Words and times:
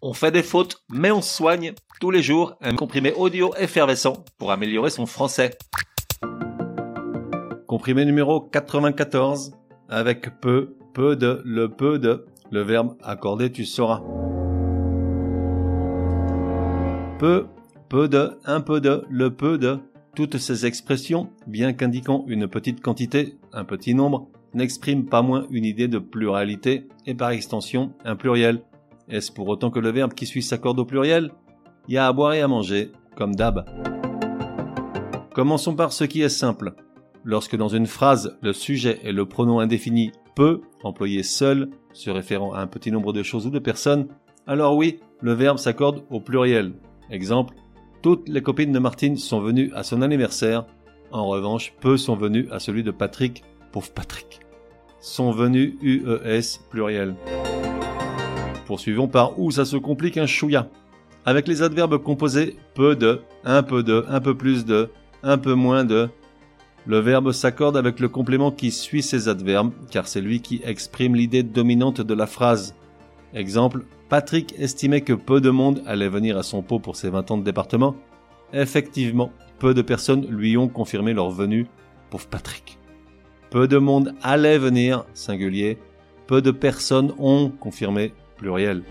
On 0.00 0.12
fait 0.12 0.30
des 0.30 0.44
fautes, 0.44 0.84
mais 0.90 1.10
on 1.10 1.20
soigne 1.20 1.72
tous 2.00 2.12
les 2.12 2.22
jours 2.22 2.54
un 2.60 2.76
comprimé 2.76 3.12
audio 3.14 3.52
effervescent 3.56 4.24
pour 4.38 4.52
améliorer 4.52 4.90
son 4.90 5.06
français. 5.06 5.58
Comprimé 7.66 8.04
numéro 8.04 8.40
94 8.40 9.56
avec 9.88 10.40
peu, 10.40 10.76
peu 10.94 11.16
de, 11.16 11.42
le 11.44 11.68
peu 11.68 11.98
de, 11.98 12.26
le 12.52 12.62
verbe 12.62 12.96
accorder 13.02 13.50
tu 13.50 13.64
sauras. 13.64 14.00
Peu, 17.18 17.46
peu 17.88 18.08
de, 18.08 18.38
un 18.44 18.60
peu 18.60 18.80
de, 18.80 19.02
le 19.10 19.34
peu 19.34 19.58
de, 19.58 19.80
toutes 20.14 20.38
ces 20.38 20.64
expressions, 20.64 21.28
bien 21.48 21.72
qu'indiquant 21.72 22.24
une 22.28 22.46
petite 22.46 22.80
quantité, 22.80 23.36
un 23.52 23.64
petit 23.64 23.94
nombre, 23.94 24.28
n'expriment 24.54 25.06
pas 25.06 25.22
moins 25.22 25.46
une 25.50 25.64
idée 25.64 25.88
de 25.88 25.98
pluralité 25.98 26.86
et 27.04 27.14
par 27.14 27.30
extension 27.30 27.92
un 28.04 28.14
pluriel. 28.14 28.62
Est-ce 29.10 29.32
pour 29.32 29.48
autant 29.48 29.70
que 29.70 29.78
le 29.78 29.90
verbe 29.90 30.12
qui 30.12 30.26
suit 30.26 30.42
s'accorde 30.42 30.78
au 30.78 30.84
pluriel? 30.84 31.30
Il 31.88 31.94
y 31.94 31.98
a 31.98 32.06
à 32.06 32.12
boire 32.12 32.34
et 32.34 32.42
à 32.42 32.48
manger, 32.48 32.92
comme 33.16 33.34
d'hab. 33.34 33.64
Commençons 35.34 35.74
par 35.74 35.92
ce 35.92 36.04
qui 36.04 36.20
est 36.20 36.28
simple. 36.28 36.74
Lorsque 37.24 37.56
dans 37.56 37.68
une 37.68 37.86
phrase, 37.86 38.36
le 38.42 38.52
sujet 38.52 39.00
et 39.02 39.12
le 39.12 39.24
pronom 39.24 39.60
indéfini 39.60 40.12
peut, 40.36 40.60
employé 40.82 41.22
seul, 41.22 41.70
se 41.94 42.10
référant 42.10 42.52
à 42.52 42.60
un 42.60 42.66
petit 42.66 42.92
nombre 42.92 43.14
de 43.14 43.22
choses 43.22 43.46
ou 43.46 43.50
de 43.50 43.58
personnes, 43.58 44.08
alors 44.46 44.76
oui, 44.76 45.00
le 45.22 45.32
verbe 45.32 45.58
s'accorde 45.58 46.04
au 46.10 46.20
pluriel. 46.20 46.74
Exemple, 47.10 47.54
toutes 48.02 48.28
les 48.28 48.42
copines 48.42 48.72
de 48.72 48.78
Martine 48.78 49.16
sont 49.16 49.40
venues 49.40 49.72
à 49.74 49.84
son 49.84 50.02
anniversaire. 50.02 50.66
En 51.12 51.26
revanche, 51.26 51.72
peu 51.80 51.96
sont 51.96 52.14
venues 52.14 52.48
à 52.50 52.58
celui 52.58 52.82
de 52.82 52.90
Patrick, 52.90 53.42
pauvre 53.72 53.90
Patrick. 53.90 54.40
Sont 55.00 55.30
venues 55.30 55.78
UES 55.80 56.60
pluriel. 56.70 57.14
Poursuivons 58.68 59.08
par 59.08 59.40
où 59.40 59.50
ça 59.50 59.64
se 59.64 59.78
complique 59.78 60.18
un 60.18 60.26
chouïa. 60.26 60.68
Avec 61.24 61.48
les 61.48 61.62
adverbes 61.62 61.96
composés 61.96 62.54
peu 62.74 62.96
de, 62.96 63.22
un 63.42 63.62
peu 63.62 63.82
de, 63.82 64.04
un 64.10 64.20
peu 64.20 64.36
plus 64.36 64.66
de, 64.66 64.90
un 65.22 65.38
peu 65.38 65.54
moins 65.54 65.86
de, 65.86 66.10
le 66.86 66.98
verbe 66.98 67.32
s'accorde 67.32 67.78
avec 67.78 67.98
le 67.98 68.10
complément 68.10 68.50
qui 68.50 68.70
suit 68.70 69.02
ces 69.02 69.30
adverbes, 69.30 69.72
car 69.90 70.06
c'est 70.06 70.20
lui 70.20 70.42
qui 70.42 70.60
exprime 70.66 71.14
l'idée 71.14 71.42
dominante 71.42 72.02
de 72.02 72.12
la 72.12 72.26
phrase. 72.26 72.74
Exemple, 73.32 73.86
Patrick 74.10 74.54
estimait 74.58 75.00
que 75.00 75.14
peu 75.14 75.40
de 75.40 75.48
monde 75.48 75.82
allait 75.86 76.10
venir 76.10 76.36
à 76.36 76.42
son 76.42 76.60
pot 76.60 76.78
pour 76.78 76.94
ses 76.94 77.08
20 77.08 77.30
ans 77.30 77.38
de 77.38 77.44
département. 77.44 77.96
Effectivement, 78.52 79.32
peu 79.58 79.72
de 79.72 79.80
personnes 79.80 80.26
lui 80.28 80.58
ont 80.58 80.68
confirmé 80.68 81.14
leur 81.14 81.30
venue, 81.30 81.68
pauvre 82.10 82.26
Patrick. 82.26 82.78
Peu 83.48 83.66
de 83.66 83.78
monde 83.78 84.14
allait 84.22 84.58
venir, 84.58 85.06
singulier. 85.14 85.78
Peu 86.26 86.42
de 86.42 86.50
personnes 86.50 87.14
ont 87.18 87.48
confirmé, 87.48 88.12
pluriel. 88.38 88.82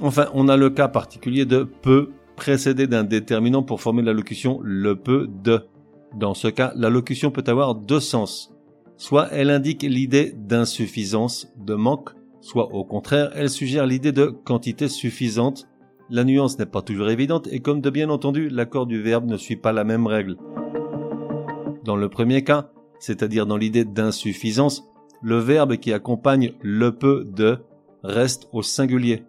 Enfin, 0.00 0.28
on 0.32 0.48
a 0.48 0.56
le 0.56 0.70
cas 0.70 0.88
particulier 0.88 1.44
de 1.44 1.64
peu 1.64 2.10
précédé 2.36 2.86
d'un 2.86 3.04
déterminant 3.04 3.62
pour 3.62 3.82
former 3.82 4.02
la 4.02 4.14
locution 4.14 4.60
le 4.62 4.96
peu 4.96 5.28
de. 5.28 5.66
Dans 6.14 6.32
ce 6.32 6.48
cas, 6.48 6.72
la 6.74 6.88
locution 6.88 7.30
peut 7.30 7.44
avoir 7.46 7.74
deux 7.74 8.00
sens. 8.00 8.54
Soit 8.96 9.28
elle 9.32 9.50
indique 9.50 9.82
l'idée 9.82 10.32
d'insuffisance, 10.34 11.52
de 11.58 11.74
manque, 11.74 12.10
soit 12.40 12.72
au 12.72 12.84
contraire, 12.84 13.30
elle 13.34 13.50
suggère 13.50 13.86
l'idée 13.86 14.12
de 14.12 14.26
quantité 14.26 14.88
suffisante. 14.88 15.68
La 16.08 16.24
nuance 16.24 16.58
n'est 16.58 16.66
pas 16.66 16.82
toujours 16.82 17.10
évidente 17.10 17.46
et 17.52 17.60
comme 17.60 17.80
de 17.80 17.90
bien 17.90 18.10
entendu, 18.10 18.48
l'accord 18.48 18.86
du 18.86 19.00
verbe 19.00 19.26
ne 19.26 19.36
suit 19.36 19.56
pas 19.56 19.72
la 19.72 19.84
même 19.84 20.06
règle. 20.06 20.36
Dans 21.84 21.96
le 21.96 22.08
premier 22.08 22.42
cas, 22.42 22.70
c'est-à-dire 22.98 23.46
dans 23.46 23.56
l'idée 23.56 23.84
d'insuffisance, 23.84 24.88
le 25.22 25.38
verbe 25.38 25.76
qui 25.76 25.92
accompagne 25.92 26.52
le 26.62 26.92
peu 26.92 27.24
de 27.24 27.58
reste 28.02 28.48
au 28.52 28.62
singulier. 28.62 29.24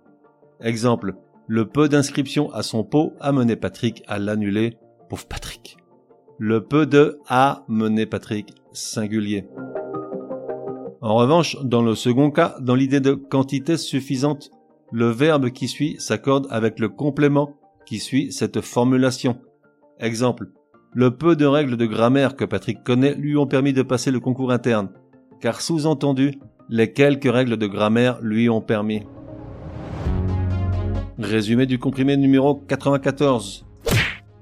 Exemple, 0.59 1.15
le 1.47 1.67
peu 1.67 1.89
d'inscription 1.89 2.51
à 2.51 2.63
son 2.63 2.83
pot 2.83 3.13
a 3.19 3.31
mené 3.31 3.55
Patrick 3.55 4.03
à 4.07 4.19
l'annuler. 4.19 4.77
Pauvre 5.09 5.25
Patrick. 5.25 5.77
Le 6.37 6.63
peu 6.63 6.85
de 6.85 7.19
a 7.27 7.65
mené 7.67 8.05
Patrick 8.05 8.53
singulier. 8.71 9.45
En 11.01 11.15
revanche, 11.15 11.57
dans 11.63 11.81
le 11.81 11.95
second 11.95 12.31
cas, 12.31 12.55
dans 12.61 12.75
l'idée 12.75 12.99
de 12.99 13.13
quantité 13.13 13.75
suffisante, 13.75 14.51
le 14.91 15.09
verbe 15.09 15.49
qui 15.49 15.67
suit 15.67 15.95
s'accorde 15.99 16.47
avec 16.49 16.79
le 16.79 16.89
complément 16.89 17.57
qui 17.85 17.99
suit 17.99 18.31
cette 18.31 18.61
formulation. 18.61 19.37
Exemple, 19.99 20.51
le 20.93 21.15
peu 21.15 21.35
de 21.35 21.45
règles 21.45 21.77
de 21.77 21.85
grammaire 21.85 22.35
que 22.35 22.45
Patrick 22.45 22.83
connaît 22.83 23.15
lui 23.15 23.37
ont 23.37 23.47
permis 23.47 23.73
de 23.73 23.81
passer 23.81 24.11
le 24.11 24.19
concours 24.19 24.51
interne, 24.51 24.89
car 25.39 25.61
sous-entendu, 25.61 26.39
les 26.71 26.93
quelques 26.93 27.29
règles 27.29 27.57
de 27.57 27.67
grammaire 27.67 28.17
lui 28.21 28.49
ont 28.49 28.61
permis. 28.61 29.03
Résumé 31.19 31.65
du 31.65 31.77
comprimé 31.77 32.15
numéro 32.15 32.55
94. 32.55 33.65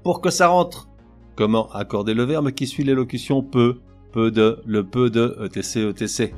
Pour 0.04 0.20
que 0.20 0.30
ça 0.30 0.46
rentre. 0.46 0.88
Comment 1.34 1.68
accorder 1.72 2.14
le 2.14 2.22
verbe 2.22 2.52
qui 2.52 2.68
suit 2.68 2.84
l'élocution 2.84 3.42
peu, 3.42 3.80
peu 4.12 4.30
de, 4.30 4.60
le 4.64 4.84
peu 4.84 5.10
de, 5.10 5.38
etc, 5.44 5.88
etc. 5.90 6.32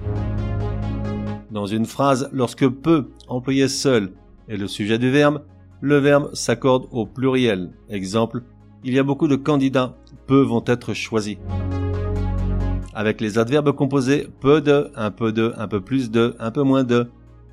Dans 1.50 1.66
une 1.66 1.84
phrase, 1.84 2.30
lorsque 2.32 2.66
peu, 2.66 3.10
employé 3.28 3.68
seul, 3.68 4.12
est 4.48 4.56
le 4.56 4.68
sujet 4.68 4.98
du 4.98 5.10
verbe, 5.10 5.42
le 5.82 5.98
verbe 5.98 6.34
s'accorde 6.34 6.86
au 6.90 7.04
pluriel. 7.04 7.72
Exemple, 7.90 8.44
il 8.82 8.94
y 8.94 8.98
a 8.98 9.02
beaucoup 9.02 9.28
de 9.28 9.36
candidats, 9.36 9.98
peu 10.26 10.40
vont 10.40 10.64
être 10.66 10.94
choisis 10.94 11.36
avec 12.94 13.20
les 13.20 13.38
adverbes 13.38 13.72
composés 13.72 14.28
peu 14.40 14.60
de, 14.60 14.90
un 14.96 15.10
peu 15.10 15.32
de, 15.32 15.52
un 15.56 15.68
peu 15.68 15.80
plus 15.80 16.10
de, 16.10 16.34
un 16.38 16.50
peu 16.50 16.62
moins 16.62 16.84
de. 16.84 17.08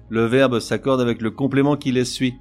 Le 0.10 0.26
verbe 0.26 0.60
s'accorde 0.60 1.02
avec 1.02 1.22
le 1.22 1.32
complément 1.32 1.78
qui 1.78 1.92
les 1.92 2.06
suit. 2.06 2.36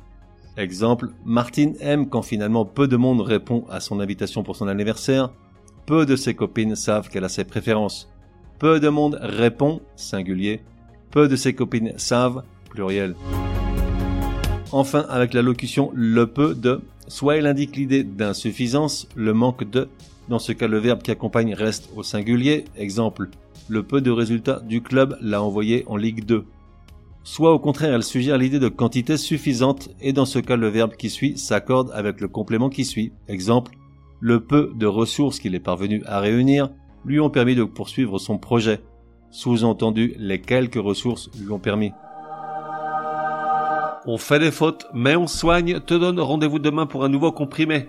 Exemple, 0.56 1.10
Martine 1.25 1.76
aime 1.81 2.08
quand 2.08 2.22
finalement 2.22 2.64
peu 2.64 2.88
de 2.88 2.97
monde 2.97 3.20
répond 3.20 3.64
à 3.70 3.81
son 3.81 4.00
invitation 4.00 4.42
pour 4.42 4.56
son 4.56 4.69
anniversaire. 4.69 5.31
Peu 5.87 6.04
de 6.04 6.16
ses 6.16 6.34
copines 6.34 6.75
savent 6.75 7.08
qu'elle 7.08 7.25
a 7.25 7.28
ses 7.28 7.44
préférences. 7.44 8.10
Peu 8.58 8.81
de 8.81 8.88
monde 8.88 9.19
répond, 9.20 9.81
singulier. 9.94 10.62
Peu 11.10 11.28
de 11.28 11.37
ses 11.37 11.54
copines 11.54 11.92
savent, 11.97 12.42
pluriel. 12.70 13.14
Enfin, 14.72 15.06
avec 15.08 15.32
la 15.32 15.42
locution 15.42 15.91
le 15.94 16.26
peu 16.26 16.54
de, 16.54 16.81
soit 17.06 17.37
il 17.37 17.47
indique 17.47 17.76
l'idée 17.76 18.04
d'insuffisance, 18.04 19.08
le 19.14 19.32
manque 19.32 19.69
de, 19.70 19.88
dans 20.28 20.39
ce 20.39 20.53
cas, 20.53 20.69
le 20.69 20.78
verbe 20.78 21.03
qui 21.03 21.11
accompagne 21.11 21.55
reste 21.55 21.91
au 21.97 22.03
singulier. 22.03 22.65
Exemple, 22.77 23.31
le 23.69 23.83
peu 23.83 24.00
de 24.00 24.11
résultats 24.11 24.61
du 24.61 24.83
club 24.83 25.16
l'a 25.21 25.43
envoyé 25.43 25.84
en 25.87 25.97
Ligue 25.97 26.25
2. 26.25 26.44
Soit 27.25 27.53
au 27.53 27.59
contraire, 27.59 27.94
elle 27.94 28.03
suggère 28.03 28.38
l'idée 28.38 28.59
de 28.59 28.69
quantité 28.69 29.17
suffisante 29.17 29.91
et 30.00 30.12
dans 30.12 30.25
ce 30.25 30.38
cas, 30.38 30.56
le 30.56 30.69
verbe 30.69 30.94
qui 30.97 31.11
suit 31.11 31.38
s'accorde 31.38 31.91
avec 31.94 32.21
le 32.21 32.28
complément 32.28 32.69
qui 32.69 32.84
suit. 32.84 33.12
Exemple, 33.27 33.72
le 34.21 34.41
peu 34.41 34.72
de 34.75 34.87
ressources 34.87 35.38
qu'il 35.38 35.55
est 35.55 35.61
parvenu 35.61 36.03
à 36.06 36.21
réunir 36.21 36.71
lui 37.05 37.21
ont 37.21 37.31
permis 37.31 37.55
de 37.55 37.65
poursuivre 37.65 38.19
son 38.19 38.38
projet. 38.38 38.81
Sous-entendu, 39.31 40.15
les 40.19 40.41
quelques 40.41 40.83
ressources 40.83 41.31
lui 41.38 41.50
ont 41.50 41.59
permis. 41.59 41.93
On 44.06 44.17
fait 44.17 44.38
des 44.38 44.50
fautes, 44.50 44.87
mais 44.94 45.17
on 45.17 45.27
soigne, 45.27 45.81
te 45.81 45.94
donne 45.94 46.21
rendez-vous 46.21 46.59
demain 46.59 46.87
pour 46.87 47.05
un 47.05 47.09
nouveau 47.09 47.31
comprimé 47.31 47.88